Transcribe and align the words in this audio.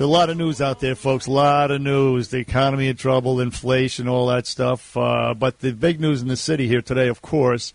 A 0.00 0.06
lot 0.06 0.30
of 0.30 0.36
news 0.36 0.60
out 0.60 0.78
there, 0.78 0.94
folks. 0.94 1.26
A 1.26 1.32
lot 1.32 1.72
of 1.72 1.80
news. 1.80 2.28
The 2.28 2.38
economy 2.38 2.86
in 2.86 2.96
trouble, 2.96 3.40
inflation, 3.40 4.06
all 4.06 4.28
that 4.28 4.46
stuff. 4.46 4.96
Uh, 4.96 5.34
but 5.34 5.58
the 5.58 5.72
big 5.72 5.98
news 5.98 6.22
in 6.22 6.28
the 6.28 6.36
city 6.36 6.68
here 6.68 6.80
today, 6.80 7.08
of 7.08 7.20
course, 7.20 7.74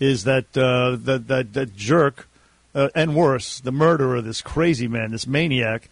is 0.00 0.24
that 0.24 0.56
uh, 0.58 0.96
that, 0.96 1.28
that 1.28 1.52
that 1.52 1.76
jerk, 1.76 2.28
uh, 2.74 2.88
and 2.96 3.14
worse, 3.14 3.60
the 3.60 3.70
murderer, 3.70 4.20
this 4.20 4.42
crazy 4.42 4.88
man, 4.88 5.12
this 5.12 5.28
maniac, 5.28 5.88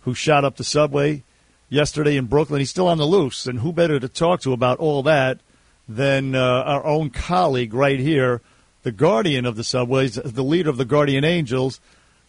who 0.00 0.12
shot 0.12 0.44
up 0.44 0.56
the 0.56 0.64
subway 0.64 1.22
yesterday 1.68 2.16
in 2.16 2.26
Brooklyn. 2.26 2.58
He's 2.58 2.70
still 2.70 2.88
on 2.88 2.98
the 2.98 3.06
loose, 3.06 3.46
and 3.46 3.60
who 3.60 3.72
better 3.72 4.00
to 4.00 4.08
talk 4.08 4.40
to 4.40 4.52
about 4.52 4.80
all 4.80 5.04
that 5.04 5.38
than 5.88 6.34
uh, 6.34 6.40
our 6.40 6.84
own 6.84 7.10
colleague 7.10 7.74
right 7.74 8.00
here, 8.00 8.40
the 8.82 8.90
guardian 8.90 9.46
of 9.46 9.54
the 9.54 9.62
subways, 9.62 10.14
the 10.16 10.42
leader 10.42 10.68
of 10.68 10.78
the 10.78 10.84
Guardian 10.84 11.24
Angels. 11.24 11.78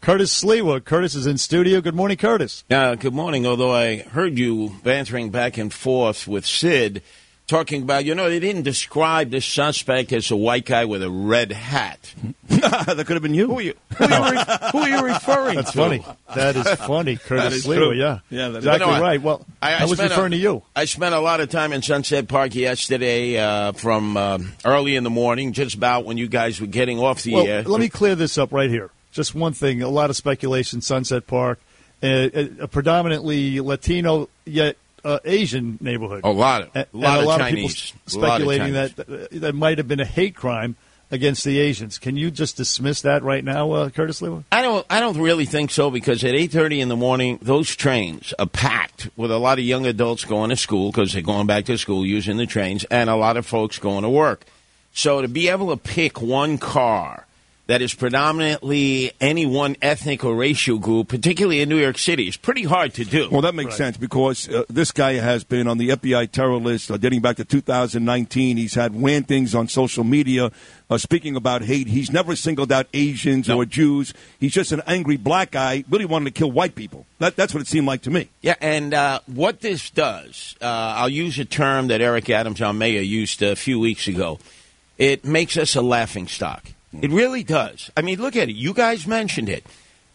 Curtis 0.03 0.43
Sliwa. 0.43 0.83
Curtis 0.83 1.15
is 1.15 1.25
in 1.27 1.37
studio. 1.37 1.79
Good 1.79 1.95
morning, 1.95 2.17
Curtis. 2.17 2.65
Uh, 2.69 2.95
good 2.95 3.13
morning. 3.13 3.45
Although 3.45 3.71
I 3.73 3.99
heard 3.99 4.37
you 4.37 4.75
bantering 4.83 5.29
back 5.29 5.57
and 5.57 5.73
forth 5.73 6.27
with 6.27 6.45
Sid, 6.45 7.01
talking 7.47 7.83
about, 7.83 8.03
you 8.03 8.13
know, 8.13 8.29
they 8.29 8.41
didn't 8.41 8.63
describe 8.63 9.29
the 9.29 9.39
suspect 9.39 10.11
as 10.11 10.29
a 10.29 10.35
white 10.35 10.65
guy 10.65 10.83
with 10.83 11.03
a 11.03 11.09
red 11.09 11.53
hat. 11.53 12.13
that 12.49 12.97
could 13.07 13.11
have 13.15 13.21
been 13.21 13.33
you. 13.33 13.47
Who 13.47 13.59
are 13.59 13.61
you, 13.61 13.73
who 13.97 14.03
are 14.03 14.33
you, 14.33 14.37
re- 14.39 14.45
who 14.73 14.77
are 14.79 14.89
you 14.89 15.05
referring 15.05 15.55
to? 15.55 15.61
That's 15.61 15.71
to? 15.71 15.77
funny. 15.77 16.05
That 16.35 16.55
is 16.57 16.67
funny, 16.85 17.15
Curtis 17.15 17.53
is 17.53 17.65
Sliwa. 17.65 17.75
true. 17.77 17.91
Yeah, 17.93 18.19
Yeah, 18.29 18.49
that 18.49 18.57
is- 18.57 18.65
exactly 18.65 18.85
No, 18.87 18.91
I- 18.95 18.99
right. 18.99 19.21
Well, 19.21 19.45
I- 19.61 19.75
I 19.75 19.77
I, 19.77 19.85
was 19.85 19.93
spent 19.99 20.11
a- 20.11 20.15
referring 20.15 20.31
to 20.31 20.37
you. 20.37 20.63
I 20.75 20.83
spent 20.83 21.15
a 21.15 21.21
lot 21.21 21.39
of 21.39 21.49
time 21.49 21.71
in 21.71 21.81
Sunset 21.81 22.27
Park 22.27 22.55
yesterday 22.55 23.37
uh, 23.39 23.71
from 23.71 24.17
uh, 24.17 24.39
early 24.65 24.97
in 24.97 25.05
the 25.05 25.09
morning, 25.09 25.53
just 25.53 25.75
about 25.75 26.03
when 26.03 26.17
you 26.17 26.27
guys 26.27 26.59
were 26.59 26.67
getting 26.67 26.99
off 26.99 27.23
the 27.23 27.35
Well, 27.35 27.47
air. 27.47 27.63
let 27.63 27.79
me 27.79 27.87
clear 27.87 28.15
this 28.15 28.37
up 28.37 28.51
right 28.51 28.69
here. 28.69 28.89
Just 29.13 29.33
one 29.35 29.53
thing. 29.53 29.81
A 29.81 29.87
lot 29.89 30.09
of 30.09 30.15
speculation. 30.17 30.81
Sunset 30.81 31.25
Park, 31.27 31.59
uh, 32.01 32.29
a 32.59 32.67
predominantly 32.67 33.59
Latino 33.61 34.27
yet 34.45 34.75
uh, 35.05 35.19
Asian 35.23 35.77
neighborhood. 35.81 36.21
A 36.23 36.29
lot 36.31 36.63
of- 36.63 36.69
a 36.75 36.85
lot 36.93 37.19
of 37.19 37.23
a 37.25 37.27
lot 37.27 37.39
Chinese. 37.39 37.93
of 38.05 38.05
people 38.15 38.23
A 38.23 38.25
of 38.27 38.31
speculating 38.33 38.73
Chinese. 38.73 38.93
that 38.95 39.09
uh, 39.09 39.27
that 39.39 39.53
might 39.55 39.77
have 39.77 39.87
been 39.87 39.99
a 39.99 40.05
hate 40.05 40.35
crime 40.35 40.75
against 41.11 41.43
the 41.43 41.59
Asians. 41.59 41.99
Can 41.99 42.17
you 42.17 42.31
just 42.31 42.57
dismiss 42.57 43.01
that 43.03 43.21
right 43.21 43.43
now, 43.43 43.71
uh, 43.71 43.89
Curtis 43.91 44.19
Sliwa? 44.21 44.43
I 44.51 44.61
don't. 44.63 44.83
I 44.89 44.99
don't 44.99 45.17
really 45.19 45.45
think 45.45 45.69
so 45.71 45.91
because 45.91 46.23
at 46.23 46.33
eight 46.33 46.51
thirty 46.51 46.81
in 46.81 46.89
the 46.89 46.95
morning, 46.95 47.37
those 47.41 47.75
trains 47.75 48.33
are 48.39 48.47
packed 48.47 49.09
with 49.15 49.29
a 49.29 49.37
lot 49.37 49.59
of 49.59 49.65
young 49.65 49.85
adults 49.85 50.25
going 50.25 50.49
to 50.49 50.55
school 50.55 50.91
because 50.91 51.13
they're 51.13 51.21
going 51.21 51.45
back 51.47 51.65
to 51.65 51.77
school 51.77 52.05
using 52.05 52.37
the 52.37 52.45
trains, 52.47 52.83
and 52.85 53.09
a 53.09 53.15
lot 53.15 53.37
of 53.37 53.45
folks 53.45 53.77
going 53.77 54.03
to 54.03 54.09
work. 54.09 54.45
So 54.93 55.21
to 55.21 55.27
be 55.27 55.49
able 55.49 55.69
to 55.69 55.77
pick 55.77 56.21
one 56.21 56.57
car 56.57 57.25
that 57.67 57.81
is 57.81 57.93
predominantly 57.93 59.11
any 59.21 59.45
one 59.45 59.77
ethnic 59.81 60.25
or 60.25 60.35
racial 60.35 60.77
group, 60.77 61.07
particularly 61.07 61.61
in 61.61 61.69
New 61.69 61.77
York 61.77 61.97
City, 61.97 62.27
is 62.27 62.35
pretty 62.35 62.63
hard 62.63 62.93
to 62.95 63.05
do. 63.05 63.29
Well, 63.31 63.41
that 63.43 63.55
makes 63.55 63.75
sense 63.77 63.95
because 63.95 64.49
uh, 64.49 64.63
this 64.69 64.91
guy 64.91 65.13
has 65.13 65.45
been 65.45 65.67
on 65.69 65.77
the 65.77 65.89
FBI 65.89 66.29
terror 66.31 66.57
list 66.57 66.91
uh, 66.91 66.97
dating 66.97 67.21
back 67.21 67.37
to 67.37 67.45
2019. 67.45 68.57
He's 68.57 68.73
had 68.73 68.93
weird 68.93 69.27
things 69.27 69.55
on 69.55 69.69
social 69.69 70.03
media 70.03 70.51
uh, 70.89 70.97
speaking 70.97 71.37
about 71.37 71.61
hate. 71.61 71.87
He's 71.87 72.11
never 72.11 72.35
singled 72.35 72.69
out 72.71 72.87
Asians 72.93 73.47
No. 73.47 73.59
or 73.59 73.65
Jews. 73.65 74.13
He's 74.41 74.51
just 74.53 74.73
an 74.73 74.81
angry 74.85 75.15
black 75.15 75.51
guy, 75.51 75.85
really 75.89 76.05
wanting 76.05 76.25
to 76.25 76.37
kill 76.37 76.51
white 76.51 76.75
people. 76.75 77.05
That, 77.19 77.37
that's 77.37 77.53
what 77.53 77.61
it 77.61 77.67
seemed 77.67 77.87
like 77.87 78.01
to 78.01 78.11
me. 78.11 78.27
Yeah, 78.41 78.55
and 78.59 78.93
uh, 78.93 79.21
what 79.25 79.61
this 79.61 79.89
does, 79.89 80.57
uh, 80.61 80.65
I'll 80.65 81.07
use 81.07 81.39
a 81.39 81.45
term 81.45 81.87
that 81.87 82.01
Eric 82.01 82.29
Adams, 82.29 82.61
our 82.61 82.73
mayor, 82.73 82.99
used 83.01 83.41
a 83.41 83.55
few 83.55 83.79
weeks 83.79 84.09
ago. 84.09 84.39
It 84.97 85.23
makes 85.23 85.55
us 85.55 85.75
a 85.77 85.81
laughing 85.81 86.27
stock. 86.27 86.65
It 87.01 87.11
really 87.11 87.43
does. 87.43 87.89
I 87.97 88.01
mean, 88.01 88.19
look 88.19 88.35
at 88.35 88.49
it. 88.49 88.55
You 88.55 88.73
guys 88.73 89.07
mentioned 89.07 89.49
it. 89.49 89.65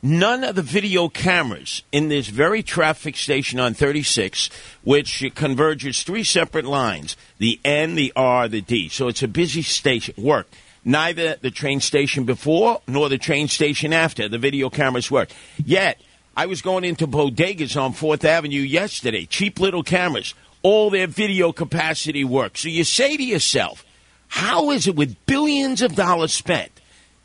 None 0.01 0.45
of 0.45 0.55
the 0.55 0.63
video 0.63 1.09
cameras 1.09 1.83
in 1.91 2.09
this 2.09 2.29
very 2.29 2.63
traffic 2.63 3.17
station 3.17 3.59
on 3.59 3.75
36, 3.75 4.49
which 4.85 5.25
converges 5.35 6.05
three 6.05 6.23
separate 6.23 6.65
lines 6.65 7.17
the 7.39 7.59
N, 7.65 7.97
the 7.97 8.13
R, 8.15 8.47
the 8.47 8.61
D. 8.61 8.89
So 8.89 9.09
it's 9.09 9.25
a 9.25 9.29
busy 9.29 9.63
station. 9.63 10.15
Work. 10.17 10.49
Neither 10.85 11.35
the 11.37 11.51
train 11.51 11.81
station 11.81 12.25
before 12.25 12.81
nor 12.87 13.09
the 13.09 13.19
train 13.19 13.49
station 13.49 13.93
after. 13.93 14.29
The 14.29 14.39
video 14.39 14.71
cameras 14.71 15.11
work. 15.11 15.31
Yet, 15.65 16.01
I 16.37 16.47
was 16.47 16.63
going 16.63 16.85
into 16.85 17.09
bodegas 17.09 17.81
on 17.81 17.93
Fourth 17.93 18.25
Avenue 18.25 18.61
yesterday, 18.61 19.27
cheap 19.27 19.59
little 19.59 19.83
cameras. 19.83 20.35
All 20.63 20.91
their 20.91 21.09
video 21.09 21.51
capacity 21.51 22.23
works. 22.23 22.61
So 22.61 22.69
you 22.69 22.85
say 22.85 23.17
to 23.17 23.23
yourself, 23.25 23.85
how 24.29 24.71
is 24.71 24.87
it 24.87 24.95
with 24.95 25.27
billions 25.27 25.83
of 25.83 25.97
dollars 25.97 26.33
spent 26.33 26.71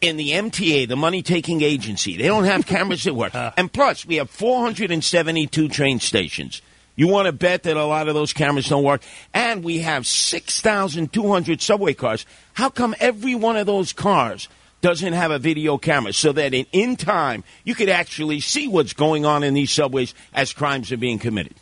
in 0.04 0.18
the 0.18 0.32
MTA, 0.32 0.88
the 0.88 0.96
money 0.96 1.22
taking 1.22 1.62
agency? 1.62 2.18
They 2.18 2.28
don't 2.28 2.44
have 2.44 2.66
cameras 2.66 3.04
that 3.04 3.14
work. 3.14 3.34
And 3.58 3.72
plus, 3.72 4.06
we 4.06 4.16
have 4.16 4.30
472 4.30 5.70
train 5.70 6.00
stations. 6.00 6.62
You 6.96 7.08
want 7.08 7.26
to 7.26 7.32
bet 7.32 7.64
that 7.64 7.78
a 7.78 7.86
lot 7.86 8.08
of 8.08 8.14
those 8.14 8.34
cameras 8.34 8.70
don't 8.70 8.84
work? 8.84 9.02
And 9.34 9.64
we 9.64 9.80
have 9.80 10.06
6,200 10.06 11.62
subway 11.62 11.94
cars. 11.94 12.26
How 12.54 12.70
come 12.70 12.96
every 13.00 13.36
one 13.36 13.58
of 13.58 13.66
those 13.66 13.94
cars 13.94 14.48
doesn't 14.82 15.14
have 15.14 15.32
a 15.32 15.40
video 15.40 15.78
camera 15.78 16.14
so 16.14 16.34
that 16.34 16.54
in, 16.54 16.66
in 16.72 16.96
time 16.96 17.44
you 17.64 17.74
could 17.74 17.90
actually 17.90 18.42
see 18.42 18.68
what's 18.68 18.94
going 18.94 19.26
on 19.26 19.44
in 19.44 19.54
these 19.54 19.72
subways 19.72 20.14
as 20.34 20.54
crimes 20.54 20.92
are 20.92 20.98
being 20.98 21.18
committed? 21.18 21.56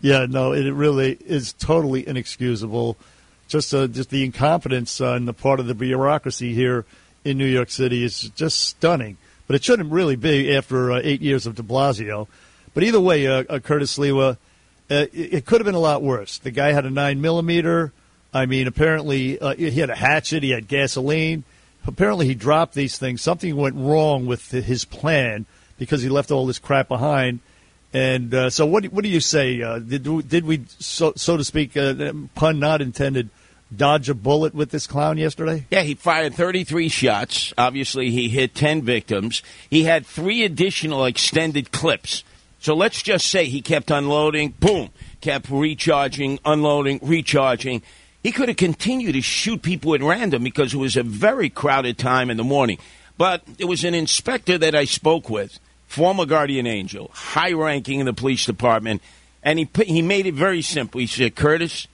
Yeah, 0.00 0.26
no, 0.28 0.52
it 0.52 0.70
really 0.70 1.18
is 1.26 1.52
totally 1.52 2.06
inexcusable. 2.06 2.96
Just, 3.48 3.74
uh, 3.74 3.86
just 3.86 4.10
the 4.10 4.24
incompetence 4.24 5.00
uh, 5.00 5.12
on 5.12 5.26
the 5.26 5.34
part 5.34 5.60
of 5.60 5.66
the 5.66 5.74
bureaucracy 5.74 6.54
here 6.54 6.86
in 7.24 7.38
New 7.38 7.46
York 7.46 7.70
City 7.70 8.04
is 8.04 8.30
just 8.30 8.60
stunning. 8.60 9.16
But 9.46 9.56
it 9.56 9.64
shouldn't 9.64 9.92
really 9.92 10.16
be 10.16 10.54
after 10.56 10.92
uh, 10.92 11.00
eight 11.02 11.20
years 11.20 11.46
of 11.46 11.54
De 11.54 11.62
Blasio. 11.62 12.28
But 12.72 12.82
either 12.82 13.00
way, 13.00 13.26
uh, 13.26 13.44
uh, 13.48 13.58
Curtis 13.58 13.96
Sliwa, 13.98 14.32
uh, 14.32 14.36
it, 14.88 15.08
it 15.12 15.46
could 15.46 15.60
have 15.60 15.66
been 15.66 15.74
a 15.74 15.80
lot 15.80 16.02
worse. 16.02 16.38
The 16.38 16.50
guy 16.50 16.72
had 16.72 16.86
a 16.86 16.90
nine 16.90 17.20
millimeter. 17.20 17.92
I 18.32 18.46
mean, 18.46 18.66
apparently 18.66 19.38
uh, 19.38 19.54
he 19.54 19.70
had 19.80 19.90
a 19.90 19.94
hatchet. 19.96 20.42
He 20.42 20.50
had 20.50 20.66
gasoline. 20.66 21.44
Apparently, 21.86 22.26
he 22.26 22.34
dropped 22.34 22.74
these 22.74 22.96
things. 22.96 23.20
Something 23.20 23.54
went 23.56 23.76
wrong 23.76 24.24
with 24.24 24.50
his 24.50 24.86
plan 24.86 25.44
because 25.78 26.00
he 26.02 26.08
left 26.08 26.30
all 26.30 26.46
this 26.46 26.58
crap 26.58 26.88
behind. 26.88 27.40
And 27.92 28.32
uh, 28.34 28.50
so, 28.50 28.64
what 28.66 28.86
what 28.86 29.04
do 29.04 29.10
you 29.10 29.20
say? 29.20 29.60
Uh, 29.62 29.78
did 29.78 30.06
we- 30.06 30.22
did 30.22 30.44
we, 30.46 30.64
so, 30.78 31.12
so 31.14 31.36
to 31.36 31.44
speak, 31.44 31.76
uh, 31.76 32.12
pun 32.34 32.58
not 32.58 32.80
intended, 32.80 33.28
dodge 33.74 34.08
a 34.08 34.14
bullet 34.14 34.54
with 34.54 34.70
this 34.70 34.86
clown 34.86 35.18
yesterday? 35.18 35.66
Yeah, 35.70 35.82
he 35.82 35.94
fired 35.94 36.34
33 36.34 36.88
shots. 36.88 37.52
Obviously, 37.56 38.10
he 38.10 38.28
hit 38.28 38.54
10 38.54 38.82
victims. 38.82 39.42
He 39.70 39.84
had 39.84 40.06
three 40.06 40.44
additional 40.44 41.04
extended 41.04 41.72
clips. 41.72 42.24
So 42.60 42.74
let's 42.74 43.02
just 43.02 43.26
say 43.26 43.44
he 43.44 43.60
kept 43.60 43.90
unloading, 43.90 44.54
boom, 44.58 44.90
kept 45.20 45.50
recharging, 45.50 46.38
unloading, 46.44 46.98
recharging. 47.02 47.82
He 48.22 48.32
could 48.32 48.48
have 48.48 48.56
continued 48.56 49.12
to 49.12 49.20
shoot 49.20 49.60
people 49.60 49.94
at 49.94 50.00
random 50.00 50.42
because 50.42 50.72
it 50.72 50.78
was 50.78 50.96
a 50.96 51.02
very 51.02 51.50
crowded 51.50 51.98
time 51.98 52.30
in 52.30 52.38
the 52.38 52.44
morning. 52.44 52.78
But 53.18 53.42
it 53.58 53.66
was 53.66 53.84
an 53.84 53.94
inspector 53.94 54.56
that 54.56 54.74
I 54.74 54.86
spoke 54.86 55.28
with, 55.28 55.58
former 55.86 56.24
guardian 56.24 56.66
angel, 56.66 57.10
high 57.12 57.52
ranking 57.52 58.00
in 58.00 58.06
the 58.06 58.14
police 58.14 58.46
department, 58.46 59.02
and 59.42 59.58
he 59.58 59.66
put, 59.66 59.86
he 59.86 60.00
made 60.00 60.26
it 60.26 60.34
very 60.34 60.62
simple. 60.62 61.00
He 61.00 61.06
said, 61.06 61.36
Curtis, 61.36 61.86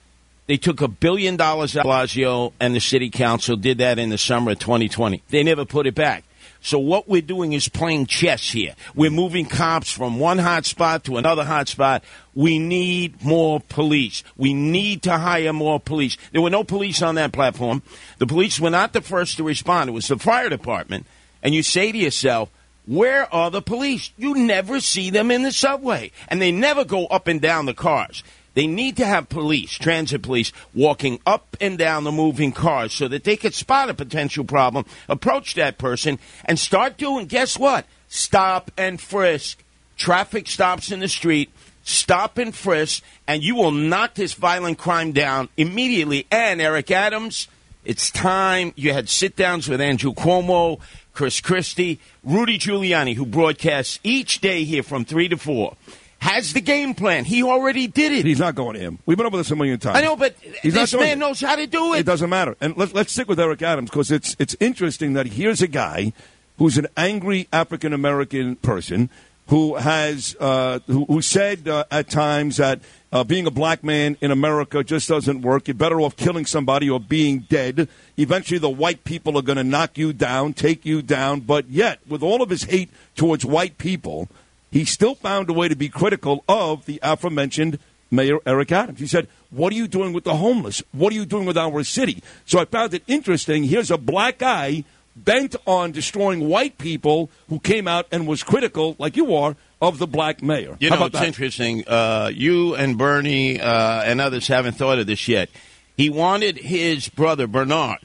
they 0.50 0.56
took 0.56 0.80
a 0.80 0.88
billion 0.88 1.36
dollars 1.36 1.76
out 1.76 1.86
of 1.86 1.92
Blasio, 1.92 2.52
and 2.58 2.74
the 2.74 2.80
city 2.80 3.08
council 3.08 3.54
did 3.54 3.78
that 3.78 4.00
in 4.00 4.08
the 4.08 4.18
summer 4.18 4.50
of 4.50 4.58
2020. 4.58 5.22
They 5.28 5.44
never 5.44 5.64
put 5.64 5.86
it 5.86 5.94
back. 5.94 6.24
So 6.60 6.76
what 6.76 7.08
we're 7.08 7.22
doing 7.22 7.52
is 7.52 7.68
playing 7.68 8.06
chess 8.06 8.50
here. 8.50 8.74
We're 8.96 9.12
moving 9.12 9.46
cops 9.46 9.92
from 9.92 10.18
one 10.18 10.38
hot 10.38 10.66
spot 10.66 11.04
to 11.04 11.18
another 11.18 11.44
hot 11.44 11.68
spot. 11.68 12.02
We 12.34 12.58
need 12.58 13.24
more 13.24 13.60
police. 13.60 14.24
We 14.36 14.52
need 14.52 15.02
to 15.02 15.18
hire 15.18 15.52
more 15.52 15.78
police. 15.78 16.16
There 16.32 16.42
were 16.42 16.50
no 16.50 16.64
police 16.64 17.00
on 17.00 17.14
that 17.14 17.30
platform. 17.30 17.84
The 18.18 18.26
police 18.26 18.58
were 18.58 18.70
not 18.70 18.92
the 18.92 19.02
first 19.02 19.36
to 19.36 19.44
respond. 19.44 19.88
It 19.88 19.92
was 19.92 20.08
the 20.08 20.18
fire 20.18 20.48
department. 20.48 21.06
And 21.44 21.54
you 21.54 21.62
say 21.62 21.92
to 21.92 21.96
yourself, 21.96 22.50
where 22.88 23.32
are 23.32 23.52
the 23.52 23.62
police? 23.62 24.10
You 24.16 24.34
never 24.34 24.80
see 24.80 25.10
them 25.10 25.30
in 25.30 25.44
the 25.44 25.52
subway. 25.52 26.10
And 26.26 26.42
they 26.42 26.50
never 26.50 26.84
go 26.84 27.06
up 27.06 27.28
and 27.28 27.40
down 27.40 27.66
the 27.66 27.74
cars. 27.74 28.24
They 28.54 28.66
need 28.66 28.96
to 28.96 29.06
have 29.06 29.28
police, 29.28 29.72
transit 29.72 30.22
police, 30.22 30.52
walking 30.74 31.20
up 31.24 31.56
and 31.60 31.78
down 31.78 32.04
the 32.04 32.12
moving 32.12 32.52
cars 32.52 32.92
so 32.92 33.06
that 33.08 33.24
they 33.24 33.36
could 33.36 33.54
spot 33.54 33.90
a 33.90 33.94
potential 33.94 34.44
problem, 34.44 34.84
approach 35.08 35.54
that 35.54 35.78
person, 35.78 36.18
and 36.44 36.58
start 36.58 36.96
doing, 36.96 37.26
guess 37.26 37.58
what? 37.58 37.86
Stop 38.08 38.70
and 38.76 39.00
frisk. 39.00 39.62
Traffic 39.96 40.48
stops 40.48 40.90
in 40.90 41.00
the 41.00 41.08
street, 41.08 41.50
stop 41.84 42.38
and 42.38 42.54
frisk, 42.54 43.02
and 43.28 43.42
you 43.42 43.54
will 43.54 43.70
knock 43.70 44.14
this 44.14 44.32
violent 44.32 44.78
crime 44.78 45.12
down 45.12 45.48
immediately. 45.56 46.26
And 46.30 46.60
Eric 46.60 46.90
Adams, 46.90 47.48
it's 47.84 48.10
time. 48.10 48.72
You 48.76 48.92
had 48.92 49.08
sit 49.08 49.36
downs 49.36 49.68
with 49.68 49.80
Andrew 49.80 50.12
Cuomo, 50.12 50.80
Chris 51.12 51.40
Christie, 51.40 52.00
Rudy 52.24 52.58
Giuliani, 52.58 53.14
who 53.14 53.26
broadcasts 53.26 54.00
each 54.02 54.40
day 54.40 54.64
here 54.64 54.82
from 54.82 55.04
3 55.04 55.28
to 55.28 55.36
4. 55.36 55.76
Has 56.20 56.52
the 56.52 56.60
game 56.60 56.94
plan. 56.94 57.24
He 57.24 57.42
already 57.42 57.86
did 57.86 58.12
it. 58.12 58.26
He's 58.26 58.38
not 58.38 58.54
going 58.54 58.74
to 58.74 58.80
him. 58.80 58.98
We've 59.06 59.16
been 59.16 59.26
over 59.26 59.38
this 59.38 59.50
a 59.50 59.56
million 59.56 59.78
times. 59.78 59.96
I 59.96 60.02
know, 60.02 60.16
but 60.16 60.36
He's 60.62 60.74
this 60.74 60.94
man 60.94 61.12
it. 61.12 61.18
knows 61.18 61.40
how 61.40 61.56
to 61.56 61.66
do 61.66 61.94
it. 61.94 62.00
It 62.00 62.06
doesn't 62.06 62.28
matter. 62.28 62.56
And 62.60 62.76
let's 62.76 62.92
let's 62.92 63.10
stick 63.12 63.26
with 63.26 63.40
Eric 63.40 63.62
Adams 63.62 63.88
because 63.90 64.10
it's 64.10 64.36
it's 64.38 64.54
interesting 64.60 65.14
that 65.14 65.26
here's 65.26 65.62
a 65.62 65.66
guy 65.66 66.12
who's 66.58 66.76
an 66.76 66.86
angry 66.96 67.48
African 67.52 67.94
American 67.94 68.56
person 68.56 69.08
who 69.48 69.76
has 69.76 70.36
uh, 70.38 70.80
who, 70.86 71.06
who 71.06 71.22
said 71.22 71.66
uh, 71.66 71.84
at 71.90 72.10
times 72.10 72.58
that 72.58 72.80
uh, 73.12 73.24
being 73.24 73.46
a 73.46 73.50
black 73.50 73.82
man 73.82 74.16
in 74.20 74.30
America 74.30 74.84
just 74.84 75.08
doesn't 75.08 75.40
work. 75.40 75.66
You're 75.68 75.74
better 75.74 76.00
off 76.02 76.16
killing 76.16 76.44
somebody 76.44 76.88
or 76.90 77.00
being 77.00 77.40
dead. 77.48 77.88
Eventually, 78.18 78.58
the 78.58 78.68
white 78.68 79.04
people 79.04 79.38
are 79.38 79.42
going 79.42 79.56
to 79.56 79.64
knock 79.64 79.96
you 79.96 80.12
down, 80.12 80.52
take 80.52 80.84
you 80.84 81.00
down. 81.02 81.40
But 81.40 81.68
yet, 81.68 81.98
with 82.06 82.22
all 82.22 82.42
of 82.42 82.50
his 82.50 82.64
hate 82.64 82.90
towards 83.16 83.44
white 83.44 83.78
people, 83.78 84.28
he 84.70 84.84
still 84.84 85.14
found 85.14 85.50
a 85.50 85.52
way 85.52 85.68
to 85.68 85.76
be 85.76 85.88
critical 85.88 86.44
of 86.48 86.86
the 86.86 87.00
aforementioned 87.02 87.78
Mayor 88.10 88.38
Eric 88.46 88.72
Adams. 88.72 89.00
He 89.00 89.06
said, 89.06 89.28
What 89.50 89.72
are 89.72 89.76
you 89.76 89.88
doing 89.88 90.12
with 90.12 90.24
the 90.24 90.36
homeless? 90.36 90.82
What 90.92 91.12
are 91.12 91.16
you 91.16 91.24
doing 91.26 91.46
with 91.46 91.56
our 91.56 91.82
city? 91.84 92.22
So 92.44 92.58
I 92.58 92.64
found 92.64 92.94
it 92.94 93.02
interesting. 93.06 93.64
Here's 93.64 93.90
a 93.90 93.98
black 93.98 94.38
guy 94.38 94.84
bent 95.16 95.56
on 95.66 95.92
destroying 95.92 96.48
white 96.48 96.78
people 96.78 97.30
who 97.48 97.58
came 97.60 97.86
out 97.86 98.06
and 98.10 98.26
was 98.26 98.42
critical, 98.42 98.96
like 98.98 99.16
you 99.16 99.34
are, 99.34 99.56
of 99.80 99.98
the 99.98 100.06
black 100.06 100.42
mayor. 100.42 100.76
You 100.80 100.90
How 100.90 100.96
know, 100.96 101.06
it's 101.06 101.18
that? 101.18 101.26
interesting. 101.26 101.84
Uh, 101.86 102.30
you 102.32 102.74
and 102.74 102.96
Bernie 102.98 103.60
uh, 103.60 104.02
and 104.02 104.20
others 104.20 104.46
haven't 104.48 104.74
thought 104.74 104.98
of 104.98 105.06
this 105.06 105.26
yet. 105.28 105.50
He 105.96 106.10
wanted 106.10 106.56
his 106.58 107.08
brother, 107.08 107.46
Bernard, 107.46 107.98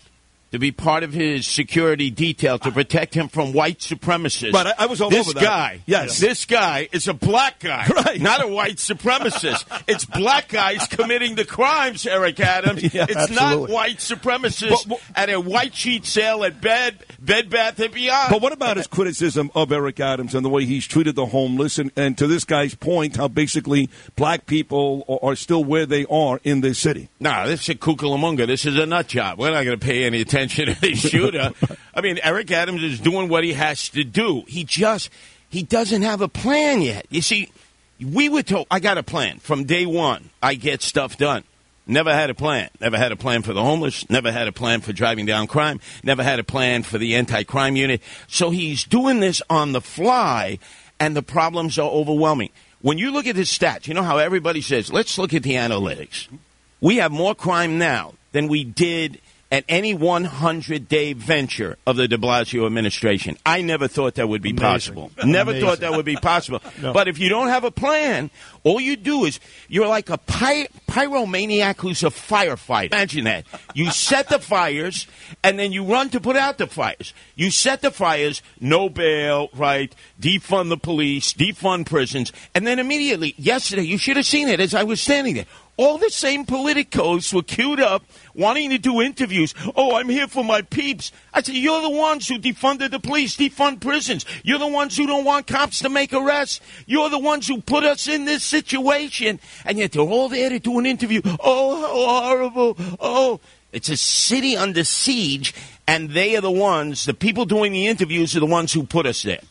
to 0.55 0.59
be 0.59 0.71
part 0.71 1.03
of 1.03 1.13
his 1.13 1.45
security 1.45 2.09
detail 2.09 2.57
to 2.59 2.71
protect 2.71 3.13
him 3.13 3.27
from 3.27 3.51
white 3.53 3.79
supremacists. 3.79 4.51
But 4.53 4.67
I- 4.67 4.73
I 4.79 4.85
was 4.87 5.01
all 5.01 5.09
this 5.09 5.27
over 5.27 5.37
that. 5.39 5.43
guy, 5.43 5.81
Yes. 5.85 6.17
this 6.19 6.45
guy 6.45 6.87
is 6.91 7.07
a 7.07 7.13
black 7.13 7.59
guy, 7.59 7.85
Right. 7.95 8.21
not 8.21 8.43
a 8.43 8.47
white 8.47 8.77
supremacist. 8.77 9.65
it's 9.87 10.05
black 10.05 10.47
guys 10.49 10.87
committing 10.87 11.35
the 11.35 11.45
crimes, 11.45 12.05
Eric 12.07 12.39
Adams. 12.39 12.83
Yeah, 12.95 13.03
it's 13.09 13.15
absolutely. 13.15 13.67
not 13.67 13.69
white 13.69 13.97
supremacists 13.97 14.69
But- 14.87 14.87
but- 14.87 15.01
at 15.15 15.29
a 15.29 15.39
white 15.39 15.75
sheet 15.75 16.05
sale 16.05 16.43
at 16.45 16.61
Bed 16.61 17.03
Bed 17.19 17.49
Bath 17.49 17.79
and 17.79 17.93
Beyond. 17.93 18.29
But 18.31 18.41
what 18.41 18.53
about 18.53 18.77
his 18.77 18.87
criticism 18.87 19.49
of 19.55 19.71
Eric 19.71 19.99
Adams 19.99 20.35
and 20.35 20.45
the 20.45 20.49
way 20.49 20.65
he's 20.65 20.85
treated 20.85 21.15
the 21.15 21.25
homeless? 21.25 21.79
And, 21.79 21.91
and 21.95 22.17
to 22.19 22.27
this 22.27 22.43
guy's 22.45 22.75
point, 22.75 23.15
how 23.17 23.27
basically 23.27 23.89
black 24.15 24.45
people 24.45 25.03
are, 25.09 25.31
are 25.31 25.35
still 25.35 25.63
where 25.63 25.85
they 25.85 26.05
are 26.05 26.39
in 26.43 26.61
this 26.61 26.77
city. 26.79 27.09
No, 27.19 27.47
this 27.47 27.63
is 27.63 27.69
a 27.69 27.75
kukalamunga. 27.75 28.45
This 28.47 28.65
is 28.65 28.77
a 28.77 28.85
nut 28.85 29.07
job. 29.07 29.39
We're 29.39 29.51
not 29.51 29.65
going 29.65 29.77
to 29.79 29.83
pay 29.85 30.05
any 30.05 30.21
attention 30.21 30.44
the 30.47 30.95
shooter. 30.95 31.51
I 31.93 32.01
mean, 32.01 32.19
Eric 32.23 32.51
Adams 32.51 32.83
is 32.83 32.99
doing 32.99 33.29
what 33.29 33.43
he 33.43 33.53
has 33.53 33.89
to 33.89 34.03
do. 34.03 34.43
He 34.47 34.63
just 34.63 35.09
he 35.49 35.63
doesn't 35.63 36.01
have 36.01 36.21
a 36.21 36.27
plan 36.27 36.81
yet. 36.81 37.05
You 37.09 37.21
see, 37.21 37.51
we 38.03 38.29
were 38.29 38.43
told 38.43 38.67
I 38.69 38.79
got 38.79 38.97
a 38.97 39.03
plan 39.03 39.39
from 39.39 39.65
day 39.65 39.85
one. 39.85 40.29
I 40.41 40.55
get 40.55 40.81
stuff 40.81 41.17
done. 41.17 41.43
Never 41.87 42.11
had 42.11 42.29
a 42.29 42.33
plan. 42.33 42.69
Never 42.81 42.97
had 42.97 43.11
a 43.11 43.15
plan 43.15 43.43
for 43.43 43.53
the 43.53 43.63
homeless. 43.63 44.09
Never 44.09 44.31
had 44.31 44.47
a 44.47 44.51
plan 44.51 44.81
for 44.81 44.91
driving 44.91 45.25
down 45.25 45.45
crime. 45.45 45.79
Never 46.03 46.23
had 46.23 46.39
a 46.39 46.43
plan 46.43 46.81
for 46.81 46.97
the 46.97 47.15
anti-crime 47.15 47.75
unit. 47.75 48.01
So 48.27 48.49
he's 48.49 48.83
doing 48.85 49.19
this 49.19 49.41
on 49.51 49.71
the 49.71 49.81
fly, 49.81 50.57
and 50.99 51.15
the 51.15 51.21
problems 51.21 51.77
are 51.77 51.89
overwhelming. 51.89 52.49
When 52.81 52.97
you 52.97 53.11
look 53.11 53.27
at 53.27 53.35
his 53.35 53.49
stats, 53.49 53.87
you 53.87 53.93
know 53.93 54.03
how 54.03 54.17
everybody 54.17 54.61
says, 54.61 54.91
"Let's 54.91 55.17
look 55.17 55.33
at 55.33 55.43
the 55.43 55.53
analytics." 55.53 56.27
We 56.81 56.97
have 56.97 57.11
more 57.11 57.35
crime 57.35 57.77
now 57.77 58.13
than 58.31 58.47
we 58.47 58.63
did 58.63 59.21
at 59.51 59.63
any 59.69 59.93
100 59.93 60.89
day 60.89 61.13
venture 61.13 61.77
of 61.85 61.95
the 61.95 62.07
de 62.07 62.17
Blasio 62.17 62.65
administration. 62.65 63.37
I 63.45 63.61
never 63.61 63.87
thought 63.87 64.15
that 64.15 64.27
would 64.27 64.41
be 64.41 64.49
Amazing. 64.49 64.63
possible. 64.65 65.11
Never 65.25 65.51
Amazing. 65.51 65.67
thought 65.69 65.79
that 65.81 65.91
would 65.93 66.05
be 66.05 66.15
possible. 66.15 66.61
No. 66.81 66.91
But 66.93 67.07
if 67.07 67.19
you 67.19 67.29
don't 67.29 67.47
have 67.47 67.63
a 67.63 67.71
plan, 67.71 68.29
all 68.63 68.81
you 68.81 68.95
do 68.97 69.23
is 69.25 69.39
you're 69.69 69.87
like 69.87 70.09
a 70.09 70.17
py- 70.17 70.67
pyromaniac 70.89 71.77
who's 71.79 72.03
a 72.03 72.07
firefighter. 72.07 72.87
Imagine 72.91 73.23
that. 73.25 73.45
You 73.73 73.91
set 73.91 74.27
the 74.29 74.39
fires 74.39 75.07
and 75.43 75.57
then 75.57 75.71
you 75.71 75.85
run 75.85 76.09
to 76.09 76.19
put 76.19 76.35
out 76.35 76.57
the 76.57 76.67
fires. 76.67 77.13
You 77.35 77.51
set 77.51 77.81
the 77.81 77.91
fires, 77.91 78.41
no 78.59 78.89
bail, 78.89 79.49
right? 79.53 79.93
Defund 80.19 80.69
the 80.69 80.77
police, 80.77 81.33
defund 81.33 81.85
prisons, 81.85 82.33
and 82.53 82.65
then 82.67 82.79
immediately, 82.79 83.35
yesterday, 83.37 83.83
you 83.83 83.97
should 83.97 84.17
have 84.17 84.25
seen 84.25 84.49
it 84.49 84.59
as 84.59 84.73
I 84.73 84.83
was 84.83 84.99
standing 84.99 85.35
there. 85.35 85.45
All 85.77 85.97
the 85.97 86.09
same 86.09 86.45
politicos 86.45 87.33
were 87.33 87.43
queued 87.43 87.81
up 87.81 88.03
wanting 88.33 88.69
to 88.69 88.77
do 88.77 89.01
interviews. 89.01 89.53
Oh, 89.75 89.95
I'm 89.95 90.07
here 90.07 90.27
for 90.27 90.43
my 90.43 90.61
peeps. 90.61 91.11
I 91.33 91.41
said, 91.41 91.55
You're 91.55 91.81
the 91.81 91.89
ones 91.89 92.27
who 92.27 92.39
defunded 92.39 92.91
the 92.91 92.99
police, 92.99 93.35
defund 93.35 93.81
prisons. 93.81 94.25
You're 94.43 94.59
the 94.59 94.67
ones 94.67 94.95
who 94.95 95.05
don't 95.05 95.25
want 95.25 95.47
cops 95.47 95.79
to 95.79 95.89
make 95.89 96.13
arrests. 96.13 96.61
You're 96.85 97.09
the 97.09 97.19
ones 97.19 97.47
who 97.47 97.61
put 97.61 97.83
us 97.83 98.07
in 98.07 98.25
this 98.25 98.43
situation. 98.43 99.39
And 99.65 99.77
yet 99.77 99.91
they're 99.91 100.01
all 100.01 100.29
there 100.29 100.49
to 100.49 100.59
do 100.59 100.79
an 100.79 100.85
interview. 100.85 101.21
Oh, 101.39 101.81
how 101.81 102.27
horrible. 102.27 102.77
Oh. 102.99 103.39
It's 103.75 103.89
a 103.89 103.97
city 103.97 104.55
under 104.55 104.85
siege, 104.85 105.53
and 105.85 106.11
they 106.11 106.37
are 106.37 106.41
the 106.41 106.49
ones, 106.49 107.03
the 107.03 107.13
people 107.13 107.43
doing 107.43 107.73
the 107.73 107.87
interviews 107.87 108.33
are 108.33 108.39
the 108.39 108.45
ones 108.45 108.71
who 108.71 108.85
put 108.85 109.05
us 109.05 109.23
there. 109.23 109.41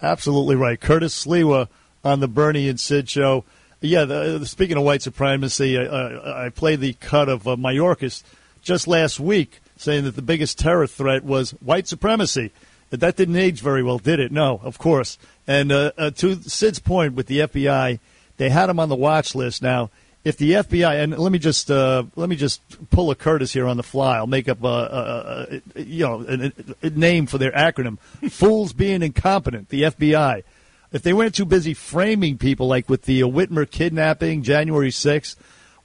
Absolutely 0.00 0.54
right. 0.54 0.80
Curtis 0.80 1.24
Sliwa 1.24 1.66
on 2.04 2.20
the 2.20 2.28
Bernie 2.28 2.68
and 2.68 2.78
Sid 2.78 3.08
show. 3.08 3.44
Yeah, 3.80 4.04
the, 4.04 4.44
speaking 4.44 4.76
of 4.76 4.82
white 4.82 5.02
supremacy, 5.02 5.78
I, 5.78 6.46
I, 6.46 6.48
played 6.48 6.80
the 6.80 6.94
cut 6.94 7.28
of 7.28 7.46
uh, 7.46 7.54
Mayorkas 7.54 8.24
just 8.60 8.88
last 8.88 9.20
week 9.20 9.60
saying 9.76 10.04
that 10.04 10.16
the 10.16 10.22
biggest 10.22 10.58
terror 10.58 10.86
threat 10.86 11.24
was 11.24 11.52
white 11.52 11.86
supremacy. 11.86 12.50
But 12.90 13.00
that 13.00 13.16
didn't 13.16 13.36
age 13.36 13.60
very 13.60 13.82
well, 13.82 13.98
did 13.98 14.18
it? 14.18 14.32
No, 14.32 14.60
of 14.64 14.78
course. 14.78 15.18
And 15.46 15.70
uh, 15.70 15.92
uh, 15.96 16.10
to 16.12 16.42
Sid's 16.42 16.78
point 16.78 17.14
with 17.14 17.26
the 17.26 17.40
FBI, 17.40 18.00
they 18.38 18.50
had 18.50 18.70
him 18.70 18.80
on 18.80 18.88
the 18.88 18.96
watch 18.96 19.34
list. 19.34 19.62
Now, 19.62 19.90
if 20.24 20.36
the 20.36 20.52
FBI 20.52 21.02
and 21.02 21.16
let 21.16 21.30
me 21.30 21.38
just 21.38 21.70
uh, 21.70 22.04
let 22.16 22.28
me 22.28 22.36
just 22.36 22.60
pull 22.90 23.10
a 23.10 23.14
Curtis 23.14 23.52
here 23.52 23.66
on 23.66 23.76
the 23.76 23.82
fly. 23.82 24.16
I'll 24.16 24.26
make 24.26 24.48
up 24.48 24.62
a, 24.62 24.66
a, 24.66 25.60
a 25.76 25.82
you 25.82 26.04
know 26.04 26.24
a, 26.26 26.52
a 26.86 26.90
name 26.90 27.26
for 27.26 27.38
their 27.38 27.52
acronym: 27.52 27.98
Fools 28.30 28.72
being 28.72 29.02
incompetent. 29.02 29.68
The 29.68 29.82
FBI. 29.82 30.42
If 30.90 31.02
they 31.02 31.12
weren't 31.12 31.34
too 31.34 31.44
busy 31.44 31.74
framing 31.74 32.38
people, 32.38 32.66
like 32.66 32.88
with 32.88 33.02
the 33.02 33.22
uh, 33.22 33.26
Whitmer 33.26 33.70
kidnapping, 33.70 34.42
January 34.42 34.90
6th, 34.90 35.36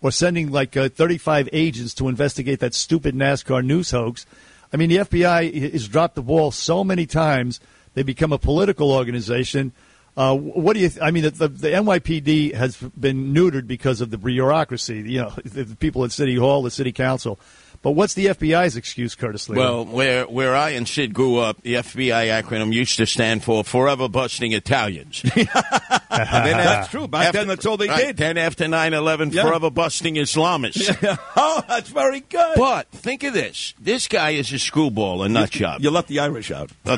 or 0.02 0.12
sending 0.12 0.52
like 0.52 0.78
uh, 0.78 0.90
35 0.90 1.50
agents 1.52 1.94
to 1.96 2.08
investigate 2.08 2.60
that 2.60 2.74
stupid 2.74 3.16
NASCAR 3.16 3.66
news 3.66 3.92
hoax, 3.92 4.26
I 4.72 4.78
mean, 4.78 4.90
the 4.90 4.98
FBI 4.98 5.72
has 5.72 5.88
dropped 5.88 6.16
the 6.16 6.24
ball 6.24 6.52
so 6.52 6.84
many 6.84 7.06
times. 7.06 7.60
They 7.94 8.04
become 8.04 8.34
a 8.34 8.40
political 8.40 8.92
organization. 8.92 9.72
Uh, 10.18 10.36
what 10.36 10.74
do 10.74 10.80
you? 10.80 10.90
Th- 10.90 11.02
I 11.02 11.12
mean, 11.12 11.24
the, 11.24 11.48
the, 11.48 11.70
NYPD 11.70 12.54
has 12.54 12.78
been 12.78 13.34
neutered 13.34 13.68
because 13.68 14.02
of 14.02 14.10
the 14.10 14.18
bureaucracy. 14.18 14.98
You 15.06 15.22
know, 15.22 15.30
the 15.44 15.76
people 15.76 16.04
at 16.04 16.12
City 16.12 16.36
Hall, 16.36 16.64
the 16.64 16.72
City 16.72 16.92
Council. 16.92 17.40
But 17.84 17.92
what's 17.92 18.14
the 18.14 18.28
FBI's 18.28 18.78
excuse, 18.78 19.14
Curtis 19.14 19.50
Lee? 19.50 19.58
Well, 19.58 19.86
where 19.86 20.26
where 20.26 20.56
I 20.56 20.70
and 20.70 20.88
Sid 20.88 21.14
grew 21.14 21.38
up, 21.38 21.62
the 21.62 21.76
FBI 21.76 22.42
acronym 22.42 22.72
used 22.74 22.96
to 22.98 23.06
stand 23.06 23.44
for 23.44 23.64
Forever 23.66 24.08
Busting 24.08 24.54
Italians. 24.54 25.22
And 26.14 26.60
that's 26.60 26.90
true. 26.90 27.08
Back 27.08 27.28
After- 27.28 27.40
then, 27.40 27.48
that's 27.48 27.66
all 27.66 27.78
they 27.78 27.88
right, 27.88 28.08
did. 28.08 28.18
Then 28.18 28.38
after 28.38 28.66
9-11, 28.66 29.34
Yeah. 29.34 29.44
Forever 29.44 29.70
Busting 29.70 30.16
Islamists. 30.16 31.18
oh, 31.36 31.64
that's 31.68 31.90
very 31.90 32.20
good. 32.22 32.56
But 32.58 32.90
think 32.90 33.24
of 33.24 33.34
this: 33.34 33.74
this 33.80 34.08
guy 34.08 34.32
is 34.32 34.52
a 34.54 34.60
screwball, 34.60 35.24
a 35.24 35.30
nut 35.30 35.50
job. 35.50 35.82
You 35.82 35.92
left 35.92 36.08
the 36.08 36.20
Irish 36.20 36.52
out. 36.52 36.72
Uh, 36.86 36.98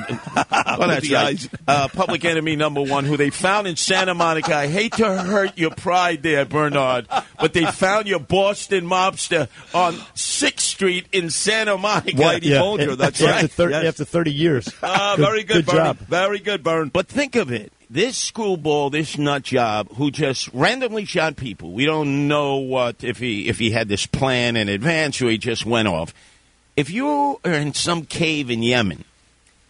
well, 0.77 0.87
that's 0.87 1.09
right. 1.11 1.47
Uh, 1.67 1.87
public 1.87 2.25
enemy 2.25 2.55
number 2.55 2.81
one, 2.81 3.05
who 3.05 3.17
they 3.17 3.29
found 3.29 3.67
in 3.67 3.75
Santa 3.75 4.13
Monica. 4.13 4.55
I 4.55 4.67
hate 4.67 4.93
to 4.93 5.21
hurt 5.23 5.57
your 5.57 5.71
pride 5.71 6.23
there, 6.23 6.45
Bernard, 6.45 7.07
but 7.39 7.53
they 7.53 7.65
found 7.65 8.07
your 8.07 8.19
Boston 8.19 8.85
mobster 8.85 9.47
on 9.73 9.95
Sixth 10.13 10.65
Street 10.65 11.07
in 11.11 11.29
Santa 11.29 11.77
Monica. 11.77 12.17
Whitey 12.17 12.57
Bulger, 12.59 12.95
that's 12.95 13.21
after, 13.21 13.31
right. 13.43 13.51
thir- 13.51 13.69
Yes. 13.71 13.85
after 13.85 14.05
30 14.05 14.31
years. 14.33 14.69
Ah, 14.83 15.15
very 15.17 15.43
good, 15.43 15.65
Good 15.65 15.65
Bernie. 15.67 15.77
job. 15.79 15.97
Very 15.99 16.39
good, 16.39 16.63
Bern. 16.63 16.89
But 16.89 17.07
think 17.07 17.35
of 17.35 17.51
it. 17.51 17.71
This 17.95 18.17
screwball, 18.17 18.89
this 18.89 19.17
nut 19.17 19.43
job, 19.43 19.87
who 19.95 20.11
just 20.11 20.49
randomly 20.51 21.05
shot 21.05 21.37
people. 21.37 21.71
We 21.71 21.85
don't 21.85 22.27
know 22.27 22.57
what 22.57 23.05
if 23.05 23.19
he 23.19 23.47
if 23.47 23.57
he 23.57 23.71
had 23.71 23.87
this 23.87 24.05
plan 24.05 24.57
in 24.57 24.67
advance 24.67 25.21
or 25.21 25.29
he 25.29 25.37
just 25.37 25.65
went 25.65 25.87
off. 25.87 26.13
If 26.75 26.89
you 26.89 27.39
are 27.45 27.53
in 27.53 27.73
some 27.73 28.03
cave 28.03 28.51
in 28.51 28.63
Yemen 28.63 29.05